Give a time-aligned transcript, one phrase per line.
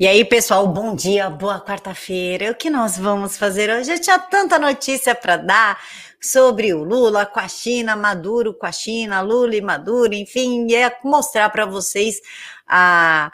[0.00, 2.52] E aí, pessoal, bom dia, boa quarta-feira.
[2.52, 3.90] O que nós vamos fazer hoje?
[3.90, 5.76] Eu tinha tanta notícia para dar
[6.20, 10.96] sobre o Lula com a China, Maduro com a China, Lula e Maduro, enfim, ia
[11.02, 12.20] mostrar para vocês
[12.64, 13.32] a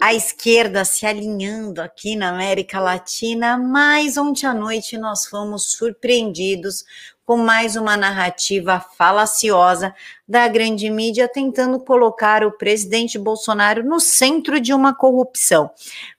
[0.00, 6.86] a esquerda se alinhando aqui na América Latina, mas ontem à noite nós fomos surpreendidos
[7.30, 9.94] com mais uma narrativa falaciosa
[10.26, 15.70] da grande mídia tentando colocar o presidente Bolsonaro no centro de uma corrupção.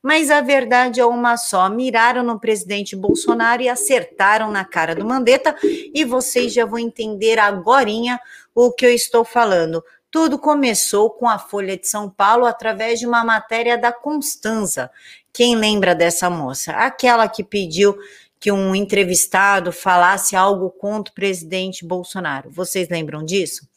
[0.02, 5.04] Mas a verdade é uma só: miraram no presidente Bolsonaro e acertaram na cara do
[5.04, 7.90] Mandetta, e vocês já vão entender agora
[8.56, 9.84] o que eu estou falando.
[10.10, 14.90] Tudo começou com a Folha de São Paulo através de uma matéria da Constanza.
[15.34, 16.72] Quem lembra dessa moça?
[16.72, 17.98] Aquela que pediu
[18.42, 22.50] que um entrevistado falasse algo contra o presidente Bolsonaro.
[22.50, 23.70] Vocês lembram disso?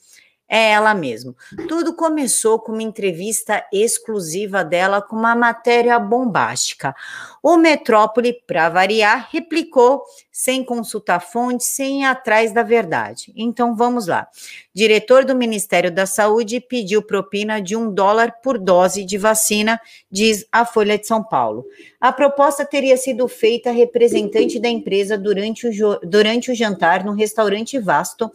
[0.56, 1.34] É ela mesmo.
[1.66, 6.94] Tudo começou com uma entrevista exclusiva dela com uma matéria bombástica.
[7.42, 13.32] O Metrópole, para variar, replicou sem consultar fontes, sem ir atrás da verdade.
[13.36, 14.28] Então vamos lá.
[14.74, 19.80] Diretor do Ministério da Saúde pediu propina de um dólar por dose de vacina,
[20.10, 21.64] diz a Folha de São Paulo.
[22.00, 27.12] A proposta teria sido feita a representante da empresa durante o, durante o jantar no
[27.12, 28.30] restaurante Vasto,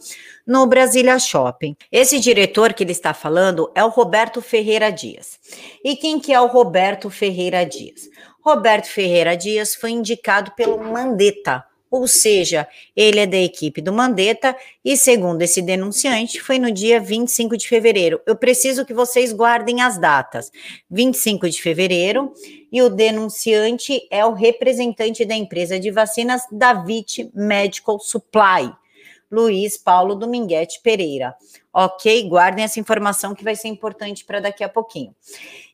[0.46, 1.76] no Brasília Shopping.
[1.92, 5.38] Esse diretor que ele está falando é o Roberto Ferreira Dias.
[5.84, 8.08] E quem que é o Roberto Ferreira Dias?
[8.42, 14.56] Roberto Ferreira Dias foi indicado pelo Mandetta, ou seja, ele é da equipe do Mandetta
[14.84, 18.20] e, segundo esse denunciante, foi no dia 25 de fevereiro.
[18.24, 20.52] Eu preciso que vocês guardem as datas.
[20.88, 22.32] 25 de fevereiro,
[22.70, 28.72] e o denunciante é o representante da empresa de vacinas David Medical Supply.
[29.30, 31.34] Luiz Paulo Dominguete Pereira.
[31.72, 32.28] Ok?
[32.28, 35.14] Guardem essa informação que vai ser importante para daqui a pouquinho.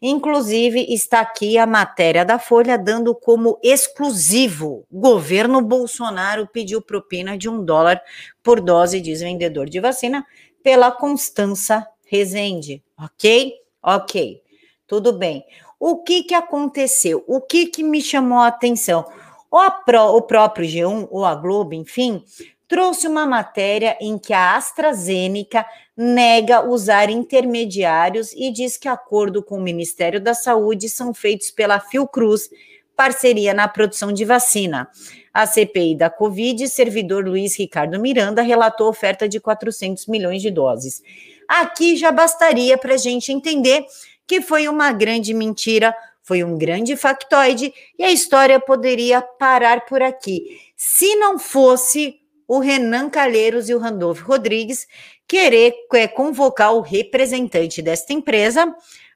[0.01, 7.49] Inclusive, está aqui a matéria da Folha dando como exclusivo: governo Bolsonaro pediu propina de
[7.49, 8.03] um dólar
[8.43, 10.27] por dose, diz vendedor de vacina,
[10.63, 12.83] pela Constança Rezende.
[12.99, 13.55] Ok?
[13.83, 14.43] Ok.
[14.87, 15.45] Tudo bem.
[15.79, 17.25] O que, que aconteceu?
[17.27, 19.05] O que, que me chamou a atenção?
[19.51, 22.23] O, o próprio G1 ou a Globo, enfim,
[22.69, 25.65] trouxe uma matéria em que a AstraZeneca
[25.97, 31.81] nega usar intermediários e diz que acordo com o Ministério da Saúde são feitos pela
[31.81, 32.51] Fiocruz,
[32.97, 34.89] parceria na produção de vacina.
[35.33, 41.03] A CPI da Covid, servidor Luiz Ricardo Miranda relatou oferta de 400 milhões de doses.
[41.47, 43.85] Aqui já bastaria para a gente entender
[44.27, 50.03] que foi uma grande mentira, foi um grande factoide e a história poderia parar por
[50.03, 50.59] aqui.
[50.75, 54.87] Se não fosse o Renan Calheiros e o Randolfo Rodrigues
[55.27, 58.75] querer é, convocar o representante desta empresa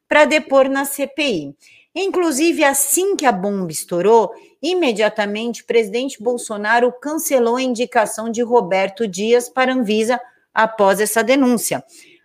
[0.08, 1.54] para depor na CPI.
[1.94, 4.30] Inclusive, assim que a bomba estourou,
[4.62, 10.20] imediatamente o presidente Bolsonaro cancelou a indicação de Roberto Dias para Anvisa
[10.54, 11.82] após essa denúncia.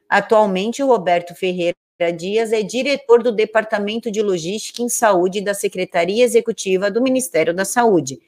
[0.10, 1.76] Atualmente, o Roberto Ferreira
[2.16, 7.64] Dias é diretor do Departamento de Logística em Saúde da Secretaria Executiva do Ministério da
[7.64, 8.20] Saúde.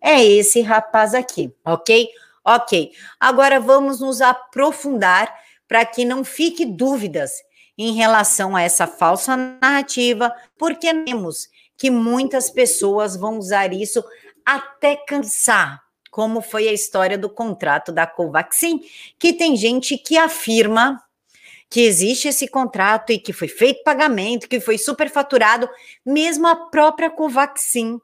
[0.00, 2.08] É esse rapaz aqui, ok?
[2.44, 2.92] Ok.
[3.20, 5.34] Agora vamos nos aprofundar
[5.66, 7.32] para que não fique dúvidas
[7.76, 14.02] em relação a essa falsa narrativa, porque temos que muitas pessoas vão usar isso
[14.44, 18.80] até cansar, como foi a história do contrato da Covaxin,
[19.18, 21.00] que tem gente que afirma
[21.70, 25.68] que existe esse contrato e que foi feito pagamento, que foi superfaturado,
[26.04, 28.00] mesmo a própria Covaxin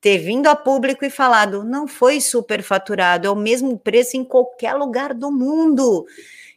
[0.00, 4.74] ter vindo a público e falado, não foi superfaturado, é o mesmo preço em qualquer
[4.74, 6.06] lugar do mundo.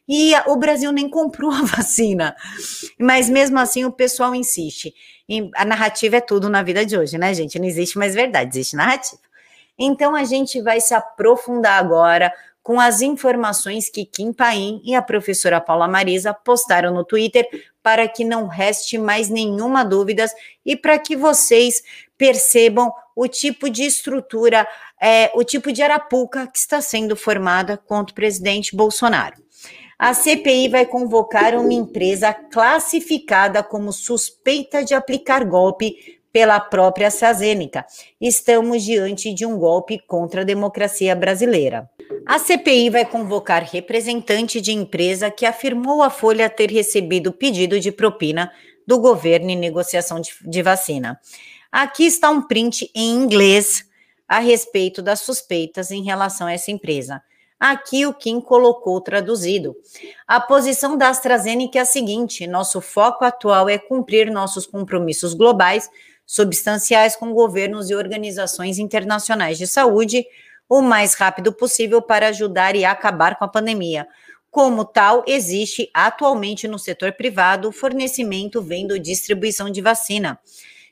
[0.08, 2.36] E o Brasil nem comprou a vacina.
[3.00, 4.94] Mas mesmo assim o pessoal insiste.
[5.28, 7.60] E a narrativa é tudo na vida de hoje, né, gente?
[7.60, 9.22] Não existe mais verdade, existe narrativa.
[9.78, 15.02] Então a gente vai se aprofundar agora com as informações que Kim Paim e a
[15.02, 17.48] professora Paula Marisa postaram no Twitter
[17.82, 20.26] para que não reste mais nenhuma dúvida
[20.66, 21.82] e para que vocês
[22.18, 24.66] percebam o tipo de estrutura,
[25.01, 29.36] é, o tipo de arapuca que está sendo formada contra o presidente Bolsonaro.
[29.98, 37.86] A CPI vai convocar uma empresa classificada como suspeita de aplicar golpe pela própria AstraZeneca.
[38.21, 41.89] Estamos diante de um golpe contra a democracia brasileira.
[42.25, 47.92] A CPI vai convocar representante de empresa que afirmou à Folha ter recebido pedido de
[47.92, 48.50] propina
[48.88, 51.19] do governo em negociação de, de vacina.
[51.71, 53.86] Aqui está um print em inglês
[54.27, 57.21] a respeito das suspeitas em relação a essa empresa.
[57.60, 59.75] Aqui o Kim colocou traduzido.
[60.25, 65.89] A posição da AstraZeneca é a seguinte: nosso foco atual é cumprir nossos compromissos globais
[66.25, 70.25] substanciais com governos e organizações internacionais de saúde
[70.69, 74.07] o mais rápido possível para ajudar e acabar com a pandemia.
[74.51, 80.39] Como tal, existe atualmente no setor privado fornecimento, venda ou distribuição de vacina.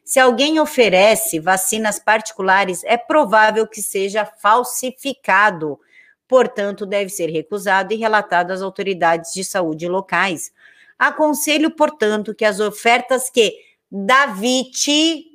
[0.08, 5.78] Se alguém oferece vacinas particulares, é provável que seja falsificado.
[6.26, 10.54] Portanto, deve ser recusado e relatado às autoridades de saúde locais.
[10.98, 13.54] Aconselho, portanto, que as ofertas que
[13.92, 15.26] David,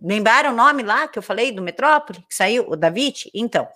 [0.00, 3.28] lembraram o nome lá que eu falei do Metrópole, que saiu, o David?
[3.34, 3.66] Então,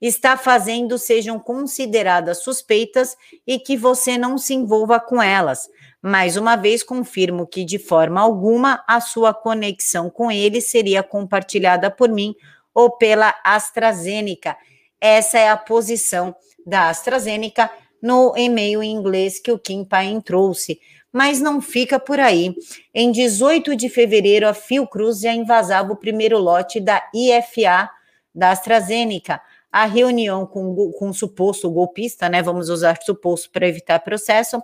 [0.00, 5.68] está fazendo sejam consideradas suspeitas e que você não se envolva com elas.
[6.02, 11.90] Mais uma vez, confirmo que, de forma alguma, a sua conexão com ele seria compartilhada
[11.90, 12.34] por mim
[12.72, 14.56] ou pela AstraZeneca.
[15.00, 16.34] Essa é a posição
[16.66, 17.70] da AstraZeneca
[18.02, 20.78] no e-mail em inglês que o Kim Paim trouxe.
[21.12, 22.54] Mas não fica por aí.
[22.94, 27.88] Em 18 de fevereiro, a Fiocruz já invasava o primeiro lote da IFA
[28.34, 29.40] da AstraZeneca.
[29.72, 32.42] A reunião com, com o suposto golpista, né?
[32.42, 34.62] Vamos usar suposto para evitar processo,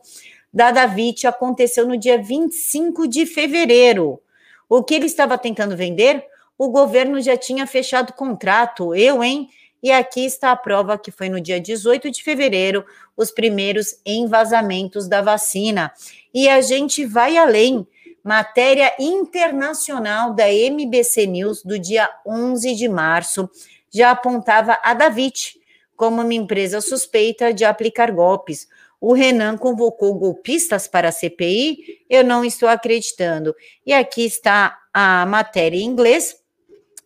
[0.52, 4.20] da David aconteceu no dia 25 de fevereiro.
[4.68, 6.24] O que ele estava tentando vender?
[6.58, 8.94] O governo já tinha fechado contrato.
[8.94, 9.48] Eu, hein?
[9.82, 12.84] E aqui está a prova que foi no dia 18 de fevereiro
[13.16, 15.92] os primeiros envasamentos da vacina.
[16.32, 17.86] E a gente vai além.
[18.22, 23.50] Matéria internacional da MBC News do dia 11 de março
[23.90, 25.60] já apontava a David
[25.96, 28.68] como uma empresa suspeita de aplicar golpes.
[29.02, 32.04] O Renan convocou golpistas para a CPI?
[32.08, 33.52] Eu não estou acreditando.
[33.84, 36.36] E aqui está a matéria em inglês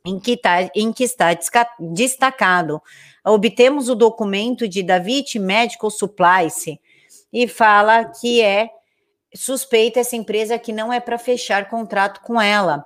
[0.04, 1.34] em que, tá, em que está
[1.80, 2.82] destacado.
[3.24, 6.66] Obtemos o documento de David Medical Supplies
[7.32, 8.68] e fala que é
[9.34, 12.84] suspeita essa empresa que não é para fechar contrato com ela.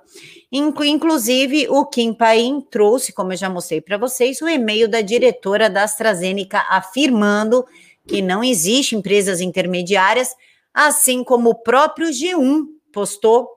[0.49, 5.69] Inclusive, o Kim Paim trouxe, como eu já mostrei para vocês, o e-mail da diretora
[5.69, 7.65] da AstraZeneca afirmando
[8.07, 10.35] que não existe empresas intermediárias,
[10.73, 13.49] assim como o próprio G1 postou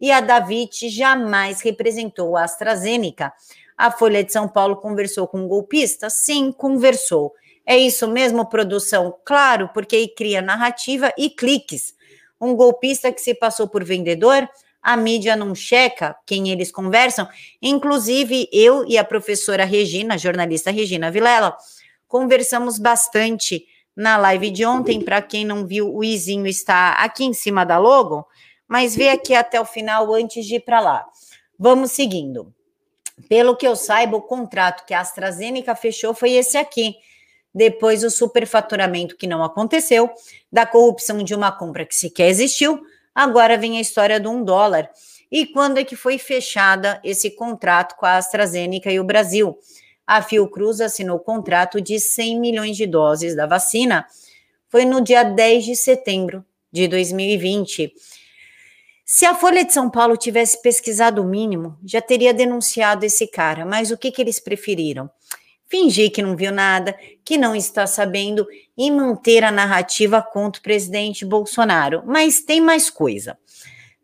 [0.00, 3.32] e a David jamais representou a AstraZeneca.
[3.76, 6.10] A Folha de São Paulo conversou com um golpista?
[6.10, 7.32] Sim, conversou.
[7.66, 9.14] É isso mesmo, produção?
[9.24, 11.94] Claro, porque cria narrativa e cliques.
[12.40, 14.48] Um golpista que se passou por vendedor,
[14.82, 17.26] a mídia não checa quem eles conversam.
[17.62, 21.56] Inclusive, eu e a professora Regina, jornalista Regina Vilela,
[22.06, 25.00] conversamos bastante na live de ontem.
[25.00, 28.26] Para quem não viu, o Izinho está aqui em cima da logo
[28.68, 31.06] mas vê aqui até o final antes de ir para lá.
[31.58, 32.52] Vamos seguindo.
[33.28, 36.96] Pelo que eu saiba, o contrato que a AstraZeneca fechou foi esse aqui.
[37.54, 40.10] Depois o superfaturamento que não aconteceu,
[40.50, 42.82] da corrupção de uma compra que sequer existiu,
[43.14, 44.90] agora vem a história do um dólar.
[45.30, 49.56] E quando é que foi fechada esse contrato com a AstraZeneca e o Brasil?
[50.06, 54.06] A Fiocruz assinou contrato de 100 milhões de doses da vacina.
[54.68, 57.92] Foi no dia 10 de setembro de 2020.
[59.04, 63.64] Se a Folha de São Paulo tivesse pesquisado o mínimo, já teria denunciado esse cara,
[63.64, 65.10] mas o que, que eles preferiram?
[65.68, 68.46] Fingir que não viu nada, que não está sabendo
[68.76, 72.02] e manter a narrativa contra o presidente Bolsonaro.
[72.06, 73.38] Mas tem mais coisa.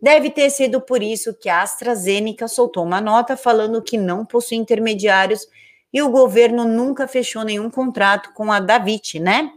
[0.00, 4.56] Deve ter sido por isso que a AstraZeneca soltou uma nota falando que não possui
[4.56, 5.46] intermediários
[5.92, 9.50] e o governo nunca fechou nenhum contrato com a Davit, né?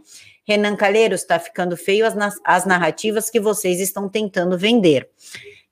[0.46, 2.14] Renan Calheiros, está ficando feio as,
[2.44, 5.08] as narrativas que vocês estão tentando vender.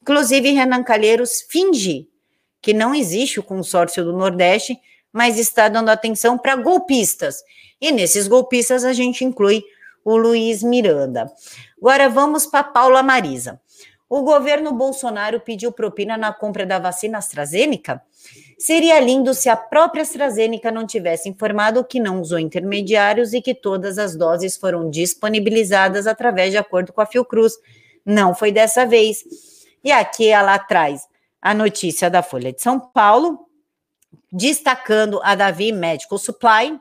[0.01, 2.09] Inclusive, Renan Calheiros finge
[2.61, 4.79] que não existe o consórcio do Nordeste,
[5.13, 7.43] mas está dando atenção para golpistas.
[7.81, 9.63] E nesses golpistas a gente inclui
[10.05, 11.31] o Luiz Miranda.
[11.79, 13.61] Agora vamos para Paula Marisa.
[14.09, 18.03] O governo Bolsonaro pediu propina na compra da vacina AstraZeneca?
[18.63, 23.57] Seria lindo se a própria AstraZeneca não tivesse informado que não usou intermediários e que
[23.57, 27.55] todas as doses foram disponibilizadas através de acordo com a Fiocruz.
[28.07, 29.25] Não foi dessa vez.
[29.83, 31.09] E aqui ela traz
[31.41, 33.49] a notícia da Folha de São Paulo,
[34.31, 36.79] destacando a Davi Medical Supply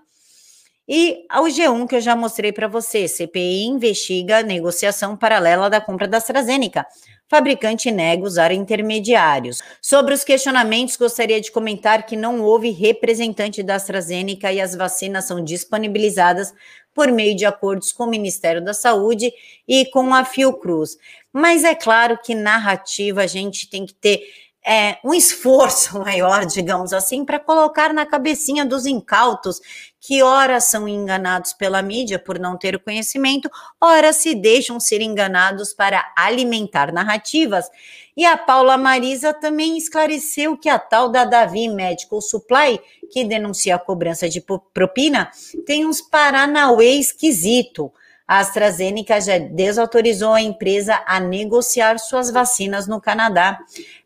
[0.93, 3.07] e ao G1 que eu já mostrei para você.
[3.07, 6.86] CPI investiga negociação paralela da compra da AstraZeneca
[7.29, 9.62] fabricante nega usar intermediários.
[9.81, 15.27] Sobre os questionamentos, gostaria de comentar que não houve representante da AstraZeneca e as vacinas
[15.27, 16.53] são disponibilizadas
[16.93, 19.31] por meio de acordos com o Ministério da Saúde
[19.65, 20.98] e com a Fiocruz.
[21.31, 24.21] Mas é claro que narrativa a gente tem que ter
[24.65, 29.62] é, um esforço maior, digamos assim, para colocar na cabecinha dos incautos
[30.01, 33.48] que ora são enganados pela mídia por não ter o conhecimento,
[33.79, 37.70] ora se deixam ser enganados para alimentar narrativas.
[38.17, 42.81] E a Paula Marisa também esclareceu que a tal da Davi Medical Supply,
[43.12, 44.43] que denuncia a cobrança de
[44.74, 45.29] propina,
[45.67, 47.93] tem uns paranauê esquisito.
[48.27, 53.60] A AstraZeneca já desautorizou a empresa a negociar suas vacinas no Canadá.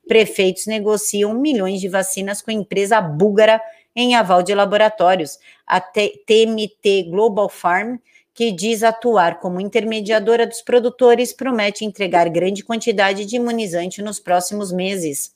[0.08, 3.62] Prefeitos negociam milhões de vacinas com a empresa búlgara
[3.96, 5.40] em aval de laboratórios.
[5.66, 7.98] A TMT Global Farm,
[8.34, 14.72] que diz atuar como intermediadora dos produtores, promete entregar grande quantidade de imunizante nos próximos
[14.72, 15.34] meses.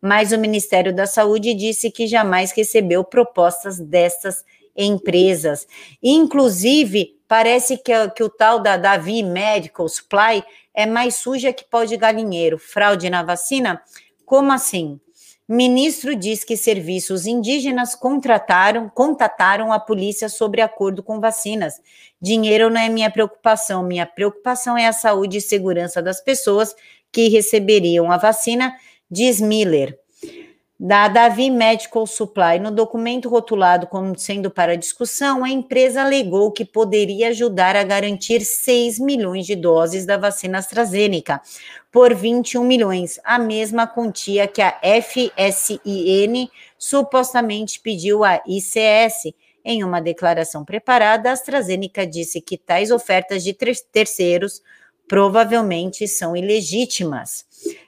[0.00, 4.44] Mas o Ministério da Saúde disse que jamais recebeu propostas dessas
[4.76, 5.66] empresas.
[6.02, 11.84] Inclusive, parece que, que o tal da Davi Medical Supply é mais suja que pó
[11.84, 12.58] de galinheiro.
[12.58, 13.80] Fraude na vacina?
[14.26, 15.00] Como assim?
[15.46, 21.80] Ministro diz que serviços indígenas contrataram, contataram a polícia sobre acordo com vacinas.
[22.20, 26.74] Dinheiro não é minha preocupação, minha preocupação é a saúde e segurança das pessoas
[27.12, 28.74] que receberiam a vacina,
[29.10, 29.98] diz Miller
[30.78, 32.58] da Davi Medical Supply.
[32.58, 38.40] No documento rotulado como sendo para discussão, a empresa alegou que poderia ajudar a garantir
[38.40, 41.40] 6 milhões de doses da vacina AstraZeneca
[41.92, 49.32] por 21 milhões, a mesma quantia que a FSIN supostamente pediu à ICS.
[49.64, 54.60] Em uma declaração preparada, a AstraZeneca disse que tais ofertas de terceiros
[55.08, 57.44] provavelmente são ilegítimas.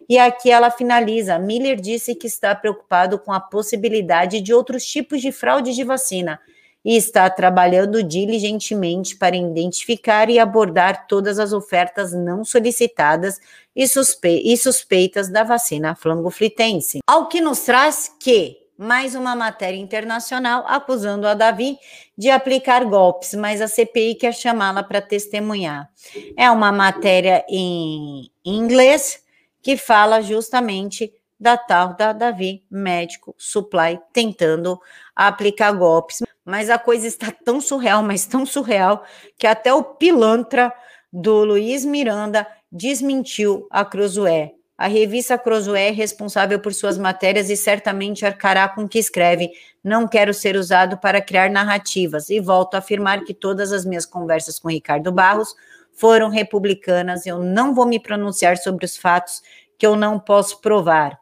[0.09, 5.21] E aqui ela finaliza: Miller disse que está preocupado com a possibilidade de outros tipos
[5.21, 6.41] de fraude de vacina
[6.85, 13.41] e está trabalhando diligentemente para identificar e abordar todas as ofertas não solicitadas
[13.75, 17.01] e, suspe e suspeitas da vacina flangoflitense.
[17.05, 21.79] Ao que nos traz que mais uma matéria internacional acusando a Davi
[22.17, 25.91] de aplicar golpes, mas a CPI quer chamá-la para testemunhar.
[26.37, 29.23] É uma matéria em inglês
[29.63, 34.81] que fala justamente da tal da Davi Médico Supply tentando
[35.15, 36.23] aplicar golpes.
[36.45, 39.05] Mas a coisa está tão surreal, mas tão surreal,
[39.37, 40.73] que até o pilantra
[41.13, 44.56] do Luiz Miranda desmentiu a Cruzoé.
[44.79, 49.51] A revista Cruzoé é responsável por suas matérias e certamente arcará com o que escreve.
[49.83, 52.29] Não quero ser usado para criar narrativas.
[52.29, 55.55] E volto a afirmar que todas as minhas conversas com Ricardo Barros
[55.93, 57.27] foram republicanas.
[57.27, 59.41] Eu não vou me pronunciar sobre os fatos
[59.79, 61.19] que eu não posso provar.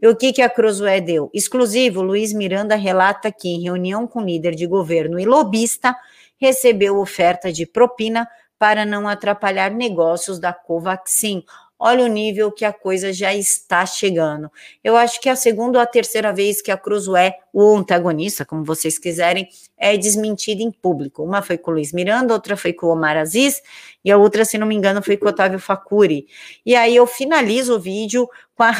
[0.00, 1.30] E o que, que a Cruzoé deu?
[1.32, 5.94] Exclusivo, Luiz Miranda relata que, em reunião com líder de governo e lobista,
[6.38, 11.44] recebeu oferta de propina para não atrapalhar negócios da Covaxin.
[11.78, 14.50] Olha o nível que a coisa já está chegando.
[14.82, 18.44] Eu acho que é a segunda ou a terceira vez que a Cruzoé, o antagonista,
[18.44, 19.48] como vocês quiserem,
[19.78, 21.22] é desmentida em público.
[21.22, 23.62] Uma foi com o Luiz Miranda, outra foi com o Omar Aziz,
[24.04, 26.26] e a outra, se não me engano, foi com o Otávio Facuri.
[26.66, 28.72] E aí eu finalizo o vídeo com, a,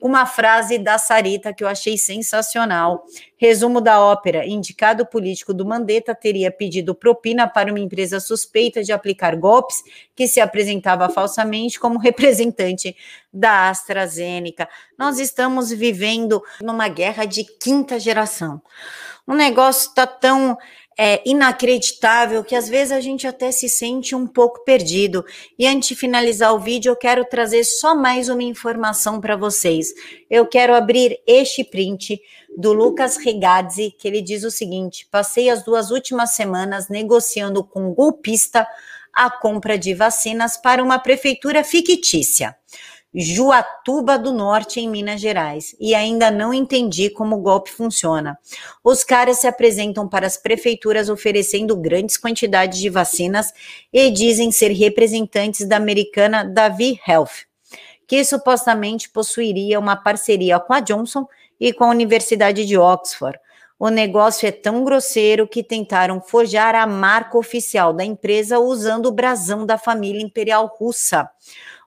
[0.00, 3.04] uma frase da Sarita que eu achei sensacional.
[3.36, 8.92] Resumo da ópera: indicado político do Mandetta teria pedido propina para uma empresa suspeita de
[8.92, 9.82] aplicar golpes
[10.14, 12.96] que se apresentava falsamente como representante
[13.32, 14.68] da AstraZeneca.
[14.98, 18.60] Nós estamos vivendo numa guerra de quinta geração.
[19.26, 20.56] O negócio está tão
[20.98, 25.24] é, inacreditável que às vezes a gente até se sente um pouco perdido.
[25.58, 29.88] E antes de finalizar o vídeo, eu quero trazer só mais uma informação para vocês.
[30.28, 32.20] Eu quero abrir este print
[32.54, 37.94] do Lucas Regazzi, que ele diz o seguinte: passei as duas últimas semanas negociando com
[37.94, 38.66] golpista
[39.12, 42.54] a compra de vacinas para uma prefeitura fictícia.
[43.12, 48.38] Juatuba do Norte, em Minas Gerais, e ainda não entendi como o golpe funciona.
[48.84, 53.52] Os caras se apresentam para as prefeituras oferecendo grandes quantidades de vacinas
[53.92, 57.46] e dizem ser representantes da americana Davi Health,
[58.06, 61.26] que supostamente possuiria uma parceria com a Johnson
[61.58, 63.36] e com a Universidade de Oxford.
[63.76, 69.12] O negócio é tão grosseiro que tentaram forjar a marca oficial da empresa usando o
[69.12, 71.28] brasão da família imperial russa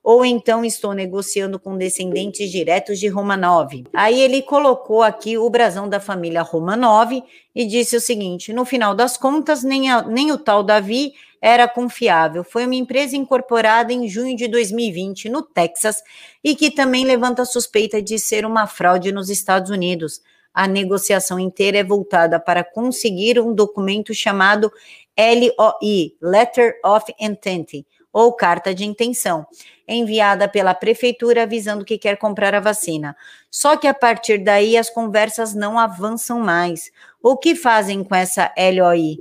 [0.04, 3.86] ou então estou negociando com descendentes diretos de Romanov.
[3.94, 7.24] Aí ele colocou aqui o brasão da família Romanov
[7.56, 11.68] e disse o seguinte: no final das contas, nem, a, nem o tal Davi era
[11.68, 12.44] confiável.
[12.44, 16.04] Foi uma empresa incorporada em junho de 2020 no Texas
[16.44, 20.22] e que também levanta suspeita de ser uma fraude nos Estados Unidos.
[20.54, 24.72] A negociação inteira é voltada para conseguir um documento chamado
[25.18, 27.84] LOI, Letter of Intent,
[28.14, 29.46] ou carta de intenção,
[29.88, 33.18] enviada pela prefeitura avisando que quer comprar a vacina.
[33.50, 36.92] Só que a partir daí as conversas não avançam mais.
[37.22, 39.18] O que fazem com essa LOI?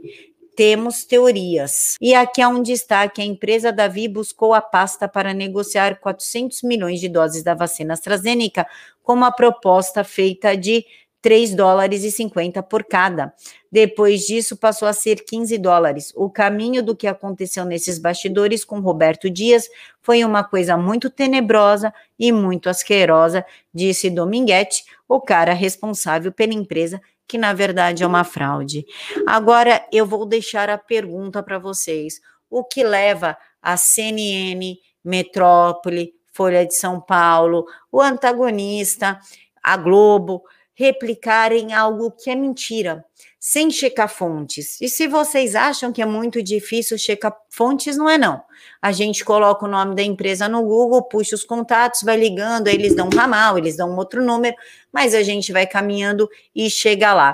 [0.55, 1.97] temos teorias.
[2.01, 7.01] E aqui há um destaque: a empresa Davi buscou a pasta para negociar 400 milhões
[7.01, 8.67] de doses da vacina AstraZeneca
[9.03, 10.85] com uma proposta feita de
[11.23, 13.33] 3 dólares e 50 por cada.
[13.71, 16.13] Depois disso, passou a ser 15 dólares.
[16.15, 19.69] O caminho do que aconteceu nesses bastidores com Roberto Dias
[20.03, 27.01] foi uma coisa muito tenebrosa e muito asquerosa, disse Dominguete, o cara responsável pela empresa
[27.33, 28.85] que na verdade é uma fraude.
[29.27, 36.67] Agora eu vou deixar a pergunta para vocês: o que leva a CNN, Metrópole, Folha
[36.67, 39.19] de São Paulo, o antagonista,
[39.63, 40.43] a Globo,
[40.83, 43.05] replicarem algo que é mentira,
[43.39, 44.81] sem checar fontes.
[44.81, 48.43] E se vocês acham que é muito difícil checar fontes, não é não.
[48.81, 52.97] A gente coloca o nome da empresa no Google, puxa os contatos, vai ligando, eles
[52.97, 54.57] dão um ramal, eles dão um outro número,
[54.93, 57.33] mas a gente vai caminhando e chega lá.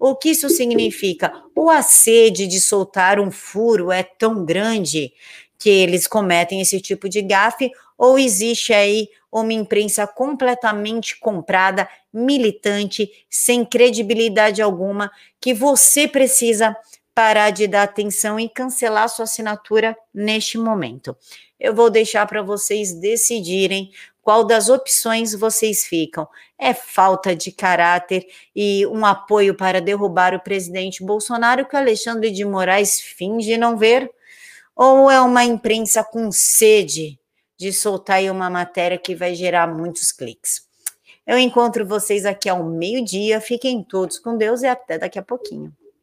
[0.00, 1.30] O que isso significa?
[1.54, 5.12] O a sede de soltar um furo é tão grande
[5.58, 13.10] que eles cometem esse tipo de gafe ou existe aí uma imprensa completamente comprada, militante,
[13.28, 15.10] sem credibilidade alguma,
[15.40, 16.76] que você precisa
[17.14, 21.16] parar de dar atenção e cancelar sua assinatura neste momento.
[21.58, 26.28] Eu vou deixar para vocês decidirem qual das opções vocês ficam.
[26.58, 32.30] É falta de caráter e um apoio para derrubar o presidente Bolsonaro que o Alexandre
[32.30, 34.10] de Moraes finge não ver?
[34.74, 37.18] Ou é uma imprensa com sede
[37.58, 40.66] de soltar aí uma matéria que vai gerar muitos cliques?
[41.26, 43.40] Eu encontro vocês aqui ao meio-dia.
[43.40, 45.72] Fiquem todos com Deus e até daqui a pouquinho.